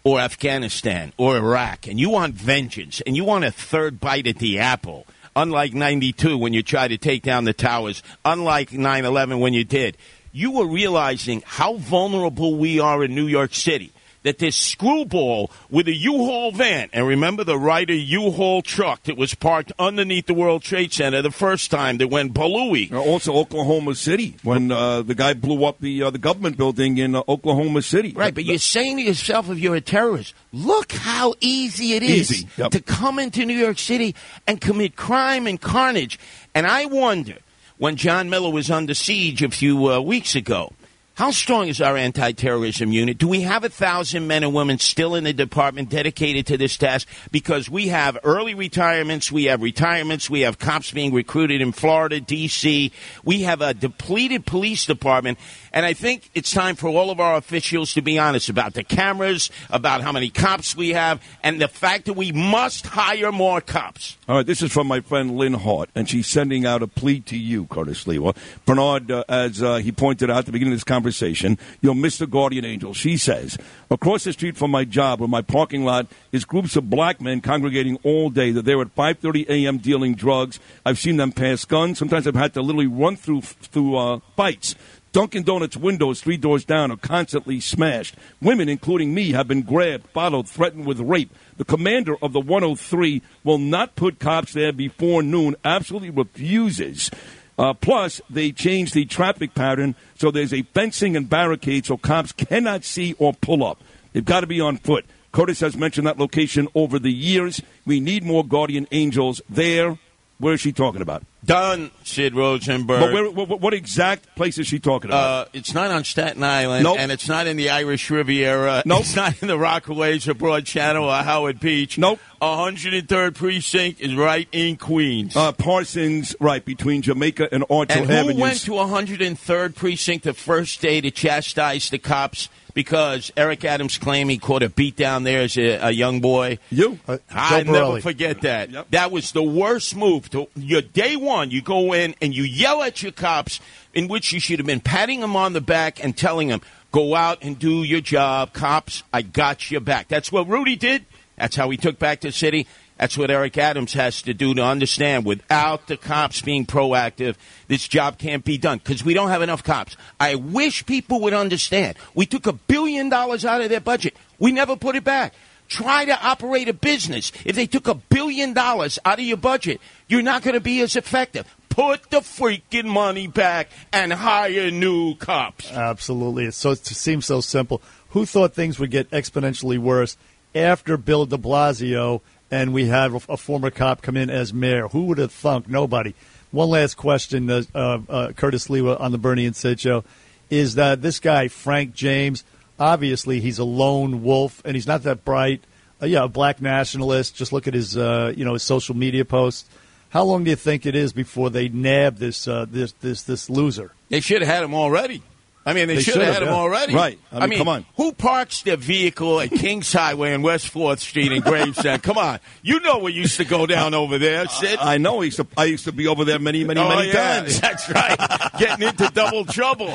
or 0.04 0.20
Afghanistan 0.20 1.14
or 1.18 1.38
Iraq 1.38 1.86
and 1.86 2.00
you 2.00 2.10
want 2.10 2.34
vengeance 2.34 3.00
and 3.06 3.16
you 3.16 3.24
want 3.24 3.46
a 3.46 3.52
third 3.52 4.00
bite 4.00 4.26
at 4.26 4.40
the 4.40 4.58
apple, 4.58 5.06
unlike 5.36 5.76
92 5.76 6.36
when 6.36 6.52
you 6.52 6.64
tried 6.64 6.88
to 6.88 6.98
take 6.98 7.22
down 7.22 7.44
the 7.44 7.54
towers, 7.54 8.02
unlike 8.26 8.72
9/11 8.72 9.40
when 9.40 9.54
you 9.54 9.64
did, 9.64 9.98
you 10.32 10.50
were 10.50 10.66
realizing 10.66 11.44
how 11.46 11.76
vulnerable 11.76 12.56
we 12.56 12.80
are 12.80 13.04
in 13.04 13.14
New 13.14 13.28
York 13.28 13.54
City 13.54 13.92
that 14.26 14.40
this 14.40 14.56
screwball 14.56 15.52
with 15.70 15.88
a 15.88 15.94
U-Haul 15.94 16.52
van, 16.52 16.90
and 16.92 17.08
remember 17.08 17.44
the 17.44 17.58
Ryder 17.58 17.94
U-Haul 17.94 18.64
truck 18.64 19.04
that 19.04 19.16
was 19.18 19.36
parked 19.36 19.72
underneath 19.78 20.26
the 20.26 20.34
World 20.34 20.64
Trade 20.64 20.92
Center 20.92 21.22
the 21.22 21.32
first 21.32 21.70
time 21.70 22.00
that 22.00 22.08
went 22.10 22.34
balooey. 22.34 22.92
Uh, 22.92 23.00
Also, 23.00 23.34
Oklahoma 23.36 23.94
City, 23.94 24.36
when 24.42 24.72
uh, 24.72 25.04
the 25.04 25.14
guy 25.14 25.34
blew 25.34 25.64
up 25.64 25.80
the 25.80 26.02
uh, 26.02 26.10
the 26.10 26.18
government 26.18 26.58
building 26.58 26.98
in 26.98 27.16
uh, 27.16 27.22
Oklahoma 27.30 27.84
City. 27.84 28.14
Right, 28.14 28.34
but 28.34 28.46
you're 28.46 28.58
saying 28.58 28.98
to 28.98 29.04
yourself, 29.04 29.50
if 29.50 29.60
you're 29.60 29.76
a 29.76 29.82
terrorist, 29.82 30.34
look 30.52 30.92
how 30.92 31.36
easy 31.40 31.94
it 31.94 32.02
is 32.02 32.32
Easy, 32.32 32.48
yep. 32.58 32.72
to 32.72 32.82
come 32.82 33.20
into 33.20 33.46
New 33.46 33.58
York 33.58 33.78
City 33.78 34.16
and 34.48 34.60
commit 34.60 34.96
crime 34.96 35.46
and 35.46 35.62
carnage. 35.62 36.20
And 36.56 36.66
I 36.66 36.86
wonder, 36.86 37.38
when 37.78 37.96
John 37.96 38.30
Miller 38.30 38.50
was 38.50 38.72
under 38.72 38.96
siege 38.96 39.44
a 39.44 39.50
few 39.50 39.92
uh, 39.92 40.00
weeks 40.00 40.34
ago, 40.36 40.74
How 41.16 41.32
strong 41.32 41.70
is 41.70 41.80
our 41.80 41.96
anti 41.96 42.34
terrorism 42.34 42.92
unit? 42.92 43.18
Do 43.18 43.30
we 43.30 43.44
have 43.44 43.64
a 43.64 43.70
thousand 43.70 44.28
men 44.28 44.44
and 44.44 44.54
women 44.54 44.80
still 44.80 45.16
in 45.16 45.24
the 45.24 45.32
department 45.32 45.88
dedicated 45.88 46.46
to 46.48 46.58
this 46.58 46.76
task? 46.76 47.08
Because 47.32 47.70
we 47.70 47.88
have 47.88 48.18
early 48.26 48.54
retirements, 48.54 49.32
we 49.32 49.46
have 49.46 49.62
retirements, 49.62 50.30
we 50.30 50.42
have 50.42 50.60
cops 50.60 50.92
being 50.92 51.14
recruited 51.14 51.62
in 51.62 51.72
Florida, 51.72 52.20
D.C., 52.20 52.92
we 53.24 53.44
have 53.44 53.62
a 53.62 53.74
depleted 53.74 54.46
police 54.46 54.84
department. 54.84 55.40
And 55.76 55.86
I 55.86 55.92
think 55.92 56.30
it's 56.34 56.52
time 56.52 56.78
for 56.78 56.88
all 56.88 57.12
of 57.12 57.20
our 57.20 57.36
officials 57.36 57.94
to 57.96 58.02
be 58.02 58.18
honest 58.18 58.48
about 58.48 58.76
the 58.76 58.84
cameras, 58.84 59.52
about 59.70 60.00
how 60.02 60.14
many 60.14 60.30
cops 60.30 60.74
we 60.74 60.92
have, 60.92 61.22
and 61.44 61.62
the 61.62 61.68
fact 61.68 62.06
that 62.06 62.14
we 62.14 62.32
must 62.32 62.88
hire 62.88 63.30
more 63.34 63.60
cops. 63.60 64.18
All 64.30 64.38
right, 64.38 64.46
this 64.46 64.62
is 64.62 64.72
from 64.72 64.88
my 64.88 65.02
friend 65.02 65.36
Lynn 65.36 65.54
Hart, 65.54 65.90
and 65.94 66.08
she's 66.08 66.28
sending 66.28 66.66
out 66.66 66.82
a 66.82 66.88
plea 66.88 67.20
to 67.22 67.38
you, 67.38 67.66
Curtis 67.66 68.06
Sliwa. 68.06 68.38
Bernard, 68.66 69.12
uh, 69.12 69.26
as 69.28 69.62
uh, 69.62 69.76
he 69.76 69.92
pointed 69.92 70.32
out 70.32 70.40
at 70.40 70.46
the 70.46 70.54
beginning 70.54 70.72
of 70.72 70.78
this 70.78 70.86
conversation, 70.86 71.58
you're 71.82 71.94
Mr. 71.94 72.30
Guardian 72.30 72.64
Angel. 72.64 72.94
She 72.94 73.18
says, 73.18 73.58
across 73.92 74.24
the 74.24 74.32
street 74.32 74.56
from 74.56 74.72
my 74.72 74.86
job 74.86 75.20
or 75.20 75.28
my 75.28 75.42
parking 75.42 75.84
lot 75.84 76.08
is 76.32 76.46
groups 76.46 76.78
of 76.78 76.90
black 76.90 77.20
men 77.20 77.42
congregating 77.42 77.98
all 78.04 78.30
day. 78.30 78.52
They're 78.52 78.64
there 78.64 78.82
at 78.82 78.96
5.30 78.96 79.50
a.m. 79.50 79.80
dealing 79.80 80.16
drugs. 80.16 80.58
I've 80.86 81.00
seen 81.00 81.18
them 81.18 81.34
pass 81.34 81.66
guns. 81.66 82.00
Sometimes 82.00 82.28
I've 82.28 82.36
had 82.36 82.54
to 82.54 82.62
literally 82.62 82.88
run 82.88 83.18
through, 83.18 83.42
through 83.42 83.98
uh, 83.98 84.20
fights. 84.38 84.76
Dunkin' 85.16 85.44
Donuts 85.44 85.78
windows 85.78 86.20
three 86.20 86.36
doors 86.36 86.66
down 86.66 86.92
are 86.92 86.98
constantly 86.98 87.62
smashed. 87.62 88.18
Women, 88.42 88.68
including 88.68 89.14
me, 89.14 89.32
have 89.32 89.48
been 89.48 89.62
grabbed, 89.62 90.08
followed, 90.08 90.46
threatened 90.46 90.86
with 90.86 91.00
rape. 91.00 91.34
The 91.56 91.64
commander 91.64 92.18
of 92.22 92.34
the 92.34 92.42
103 92.42 93.22
will 93.46 93.58
not 93.58 93.96
put 93.96 94.20
cops 94.20 94.52
there 94.52 94.74
before 94.74 95.24
noon, 95.24 95.56
absolutely 95.64 96.10
refuses. 96.10 97.12
Uh, 97.58 97.74
plus, 97.74 98.20
they 98.30 98.52
changed 98.52 98.94
the 98.94 99.06
traffic 99.06 99.56
pattern 99.56 99.96
so 100.16 100.32
there's 100.32 100.54
a 100.54 100.64
fencing 100.64 101.16
and 101.16 101.30
barricade 101.30 101.86
so 101.86 101.96
cops 101.96 102.34
cannot 102.34 102.84
see 102.84 103.14
or 103.14 103.34
pull 103.34 103.64
up. 103.64 103.82
They've 104.12 104.26
got 104.26 104.42
to 104.42 104.48
be 104.48 104.60
on 104.60 104.76
foot. 104.76 105.06
Curtis 105.32 105.62
has 105.62 105.78
mentioned 105.78 106.08
that 106.08 106.20
location 106.20 106.68
over 106.76 107.00
the 107.00 107.14
years. 107.14 107.62
We 107.86 108.02
need 108.02 108.26
more 108.26 108.46
guardian 108.46 108.86
angels 108.92 109.42
there. 109.50 109.98
Where 110.38 110.54
is 110.54 110.60
she 110.62 110.74
talking 110.74 111.02
about? 111.02 111.24
Done, 111.46 111.92
Sid 112.04 112.36
Rosenberg. 112.36 113.00
But 113.00 113.14
where, 113.14 113.30
what, 113.32 113.62
what 113.62 113.74
exact 113.74 114.36
place 114.36 114.58
is 114.58 114.68
she 114.68 114.80
talking 114.80 115.10
about? 115.12 115.48
Uh, 115.48 115.50
it's 115.54 115.74
not 115.74 115.92
on 115.92 116.04
Staten 116.04 116.44
Island, 116.44 116.84
Nope. 116.84 116.98
and 117.00 117.12
it's 117.12 117.30
not 117.30 117.48
in 117.48 117.56
the 117.56 117.70
Irish 117.70 118.10
Riviera. 118.10 118.84
Nope. 118.86 119.02
It's 119.02 119.16
not 119.16 119.42
in 119.42 119.48
the 119.48 119.58
Rockaways 119.58 120.28
or 120.28 120.34
Broad 120.34 120.66
Channel 120.66 121.06
or 121.06 121.14
Howard 121.24 121.60
Beach. 121.60 121.98
Nope. 121.98 122.20
103rd 122.42 123.36
Precinct 123.36 124.02
is 124.02 124.14
right 124.16 124.48
in 124.52 124.76
Queens. 124.76 125.36
Uh, 125.36 125.52
Parsons, 125.52 126.36
right, 126.40 126.64
between 126.66 127.02
Jamaica 127.02 127.48
and 127.52 127.64
Archer 127.70 128.00
and 128.00 128.08
who 128.10 128.14
Avenues. 128.14 128.42
went 128.42 128.60
to 128.62 128.72
103rd 128.72 129.76
Precinct 129.76 130.24
the 130.26 130.34
first 130.34 130.82
day 130.82 131.00
to 131.02 131.12
chastise 131.12 131.90
the 131.90 131.98
cops 132.00 132.50
because 132.76 133.32
Eric 133.36 133.66
Adams 133.66 133.98
claimed 133.98 134.30
he 134.30 134.38
caught 134.38 134.62
a 134.62 134.70
beat 134.70 134.96
down 134.96 135.24
there 135.24 135.42
as 135.42 135.58
a, 135.58 135.78
a 135.78 135.92
young 135.92 136.20
boy? 136.20 136.60
you? 136.70 137.00
Uh, 137.08 137.18
I 137.32 137.64
never 137.64 138.02
forget 138.02 138.42
that. 138.42 138.70
Yep. 138.70 138.92
That 138.92 139.12
was 139.12 139.32
the 139.32 139.42
worst 139.42 139.96
move. 139.96 140.30
To 140.32 140.48
your 140.56 140.82
day 140.82 141.16
one, 141.16 141.50
you 141.50 141.64
go 141.64 141.94
in 141.94 142.14
and 142.22 142.36
you 142.36 142.44
yell 142.44 142.84
at 142.84 143.02
your 143.02 143.14
cops, 143.14 143.60
in 143.96 144.08
which 144.08 144.32
you 144.32 144.40
should 144.40 144.60
have 144.60 144.68
been 144.68 144.82
patting 144.82 145.22
them 145.22 145.36
on 145.36 145.54
the 145.54 145.62
back 145.62 146.04
and 146.04 146.16
telling 146.16 146.50
them, 146.50 146.62
"Go 146.92 147.16
out 147.16 147.40
and 147.42 147.58
do 147.58 147.82
your 147.84 148.02
job, 148.02 148.54
cops. 148.54 149.02
I 149.12 149.24
got 149.24 149.72
your 149.72 149.82
back." 149.82 150.10
That's 150.10 150.32
what 150.32 150.48
Rudy 150.48 150.76
did. 150.76 151.06
That's 151.38 151.56
how 151.56 151.70
he 151.70 151.78
took 151.78 151.98
back 151.98 152.22
the 152.22 152.32
city. 152.32 152.68
That's 152.98 153.18
what 153.18 153.30
Eric 153.30 153.58
Adams 153.58 153.94
has 153.94 154.22
to 154.22 154.34
do 154.34 154.54
to 154.54 154.64
understand. 154.64 155.26
Without 155.26 155.88
the 155.88 155.98
cops 155.98 156.42
being 156.42 156.66
proactive, 156.66 157.36
this 157.68 157.88
job 157.88 158.18
can't 158.18 158.46
be 158.46 158.58
done 158.58 158.78
because 158.78 159.04
we 159.04 159.14
don't 159.14 159.30
have 159.30 159.42
enough 159.42 159.64
cops. 159.64 159.98
I 160.20 160.36
wish 160.36 160.86
people 160.86 161.20
would 161.22 161.34
understand. 161.34 161.98
We 162.14 162.26
took 162.26 162.48
a 162.48 162.54
billion 162.54 163.10
dollars 163.10 163.44
out 163.44 163.62
of 163.62 163.70
their 163.70 163.82
budget. 163.82 164.16
We 164.40 164.54
never 164.54 164.78
put 164.78 164.96
it 164.96 165.04
back. 165.04 165.34
Try 165.68 166.06
to 166.06 166.26
operate 166.26 166.70
a 166.70 166.74
business. 166.74 167.32
If 167.44 167.56
they 167.56 167.66
took 167.66 167.88
a 167.88 167.96
billion 167.96 168.54
dollars 168.54 169.00
out 169.04 169.20
of 169.20 169.26
your 169.26 169.38
budget, 169.38 169.82
you're 170.08 170.22
not 170.22 170.44
going 170.44 170.54
to 170.54 170.62
be 170.62 170.82
as 170.82 170.96
effective. 170.96 171.54
Put 171.70 172.10
the 172.12 172.20
freaking 172.20 172.86
money 172.86 173.28
back 173.28 173.70
and 173.92 174.14
hire 174.14 174.72
new 174.72 175.16
cops. 175.16 175.70
Absolutely. 175.72 176.52
So, 176.52 176.72
it 176.72 176.86
seems 176.86 177.26
so 177.26 177.42
simple. 177.42 177.82
Who 178.12 178.26
thought 178.26 178.54
things 178.54 178.80
would 178.80 178.92
get 178.92 179.10
exponentially 179.10 179.78
worse 179.78 180.16
after 180.54 180.96
Bill 180.96 181.26
de 181.26 181.38
Blasio 181.38 182.22
and 182.52 182.74
we 182.74 182.88
have 182.88 183.28
a, 183.30 183.38
former 183.38 183.72
cop 183.72 184.02
come 184.02 184.18
in 184.18 184.30
as 184.30 184.54
mayor? 184.54 184.88
Who 184.88 185.06
would 185.06 185.18
have 185.18 185.32
thunk? 185.32 185.68
Nobody. 185.68 186.14
One 186.52 186.70
last 186.70 186.96
question, 186.96 187.50
uh, 187.50 187.64
uh, 187.74 188.00
uh, 188.08 188.32
Curtis 188.34 188.68
Sliwa 188.68 189.00
on 189.00 189.12
the 189.12 189.18
Bernie 189.18 189.46
and 189.46 189.56
Sid 189.56 189.80
show, 189.80 190.04
is 190.50 190.76
that 190.76 191.02
this 191.02 191.20
guy, 191.20 191.48
Frank 191.48 191.94
James, 191.94 192.44
obviously 192.80 193.40
he's 193.42 193.60
a 193.60 193.64
lone 193.64 194.24
wolf 194.24 194.62
and 194.64 194.76
he's 194.76 194.88
not 194.88 195.04
that 195.04 195.26
bright. 195.26 195.64
Uh, 196.02 196.06
yeah, 196.06 196.24
a 196.24 196.28
black 196.28 196.62
nationalist. 196.62 197.36
Just 197.36 197.52
look 197.52 197.68
at 197.68 197.74
his, 197.74 197.98
uh, 197.98 198.34
you 198.36 198.46
know, 198.46 198.54
his 198.54 198.64
social 198.64 198.96
media 198.96 199.26
posts. 199.26 199.68
How 200.10 200.24
long 200.24 200.44
do 200.44 200.50
you 200.50 200.56
think 200.56 200.86
it 200.86 200.96
is 200.96 201.12
before 201.12 201.50
they 201.50 201.68
nab 201.68 202.18
this, 202.18 202.48
uh, 202.48 202.66
this, 202.70 202.94
this, 202.94 203.24
this 203.24 203.50
loser? 203.50 203.92
They 204.10 204.22
should 204.22 204.42
have 204.42 204.50
had 204.50 204.64
him 204.64 204.74
already. 204.74 205.24
I 205.68 205.74
mean, 205.74 205.88
they, 205.88 205.96
They 205.96 206.02
should 206.02 206.14
should 206.14 206.22
have 206.22 206.34
have, 206.34 206.34
had 206.36 206.44
him 206.44 206.50
yeah. 206.50 206.60
already. 206.60 206.94
Right. 206.94 207.20
I 207.32 207.48
mean, 207.48 207.58
come 207.58 207.68
on. 207.68 207.86
Who 207.98 208.12
parks 208.12 208.62
their 208.62 208.78
vehicle 208.78 209.42
at 209.42 209.50
Kings 209.50 209.92
Highway 209.92 210.32
and 210.32 210.44
West 210.44 210.70
Fourth 210.70 211.00
Street 211.00 211.32
in 211.32 211.42
Gravesend? 211.42 212.04
come 212.04 212.20
on, 212.20 212.40
you 212.62 212.80
know 212.82 213.00
what 213.00 213.14
used 213.14 213.38
to 213.38 213.46
go 213.46 213.66
down 213.66 213.96
over 213.96 214.20
there, 214.20 214.46
Sid. 214.48 214.78
I 214.80 215.00
know. 215.00 215.22
I 215.22 215.26
used, 215.26 215.38
to, 215.38 215.48
I 215.58 215.66
used 215.66 215.86
to 215.86 215.92
be 215.92 216.08
over 216.08 216.24
there 216.24 216.38
many, 216.38 216.64
many, 216.64 216.80
oh, 216.80 216.88
many 216.90 217.08
yeah, 217.08 217.40
times. 217.40 217.60
That's 217.60 217.90
right. 217.90 218.18
Getting 218.60 218.88
into 218.88 219.10
double 219.12 219.44
trouble. 219.46 219.92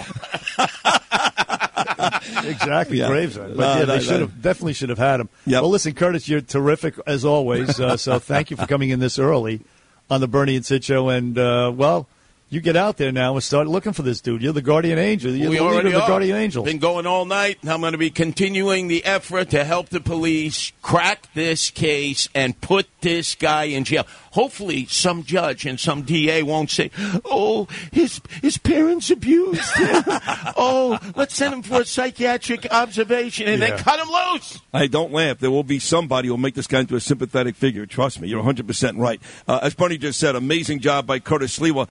exactly, 2.45 2.99
Yeah. 2.99 3.09
Gravesend. 3.09 3.57
But 3.57 3.75
No, 3.75 3.79
yeah, 3.81 3.85
they 3.85 3.97
no. 3.97 4.01
should 4.03 4.21
have 4.21 4.43
definitely 4.43 4.73
should 4.73 4.89
have 4.89 4.99
had 4.99 5.21
him. 5.21 5.29
Yep. 5.47 5.63
Well, 5.63 5.71
listen, 5.71 5.95
Curtis, 5.95 6.29
you're 6.29 6.41
terrific 6.41 6.95
as 7.07 7.25
always. 7.25 7.79
Uh, 7.79 7.97
so 7.97 8.19
thank 8.21 8.51
you 8.51 8.57
for 8.57 8.67
coming 8.67 8.91
in 8.91 8.99
this 9.01 9.19
early 9.19 9.61
on 10.11 10.21
the 10.21 10.29
Bernie 10.29 10.57
and 10.57 10.67
Sid 10.67 10.85
show. 10.85 11.09
And 11.09 11.39
uh, 11.39 11.73
well, 11.75 12.09
you 12.51 12.61
get 12.61 12.77
out 12.77 12.97
there 12.97 13.13
now 13.13 13.35
and 13.35 13.43
start 13.45 13.69
looking 13.69 13.93
for 13.93 14.03
this 14.03 14.21
dude. 14.21 14.43
You're 14.43 14.53
the 14.53 14.61
guardian 14.61 14.99
angel. 14.99 15.33
You're 15.33 15.51
we 15.51 15.59
the 15.59 15.63
already 15.63 15.89
of 15.89 15.95
the 15.95 16.03
are. 16.03 16.09
guardian 16.09 16.37
angels. 16.37 16.65
Been 16.65 16.79
going 16.79 17.07
all 17.07 17.25
night. 17.25 17.59
I'm 17.63 17.81
going 17.81 17.93
to 17.93 17.99
be 17.99 18.11
continuing 18.11 18.89
the 18.89 19.05
effort 19.05 19.51
to 19.51 19.65
help 19.65 19.89
the 19.89 20.01
police 20.01 20.73
crack 20.83 21.33
this 21.35 21.71
case 21.71 22.29
and 22.35 22.61
put 22.61 22.89
this 23.03 23.37
guy 23.37 23.65
in 23.65 23.85
jail. 23.85 24.05
Hopefully, 24.33 24.87
some 24.87 25.23
judge 25.23 25.65
and 25.65 25.79
some 25.79 26.03
DA 26.03 26.43
won't 26.43 26.71
say, 26.71 26.91
"Oh, 27.25 27.67
his 27.93 28.21
his 28.43 28.59
parents 28.59 29.11
abused 29.11 29.77
him. 29.77 30.05
oh, 30.57 30.99
let's 31.17 31.35
send 31.35 31.55
him 31.55 31.63
for 31.63 31.83
a 31.83 31.85
psychiatric 31.85 32.67
observation 32.71 33.49
and 33.49 33.63
then 33.63 33.79
cut 33.79 33.99
him 33.99 34.09
loose." 34.09 34.61
I 34.73 34.87
don't 34.87 35.13
laugh. 35.13 35.39
There 35.39 35.51
will 35.51 35.65
be 35.65 35.79
somebody 35.79 36.29
who 36.29 36.35
will 36.35 36.39
make 36.39 36.55
this 36.55 36.67
guy 36.69 36.81
into 36.81 36.97
a 36.97 37.01
sympathetic 37.01 37.57
figure. 37.57 37.87
Trust 37.87 38.21
me. 38.21 38.29
You're 38.29 38.43
100% 38.43 38.99
right. 38.99 39.21
Uh, 39.49 39.59
as 39.63 39.75
Bernie 39.75 39.99
just 39.99 40.21
said, 40.21 40.37
amazing 40.37 40.79
job 40.81 41.07
by 41.07 41.19
Curtis 41.19 41.59
Sliwa. 41.59 41.79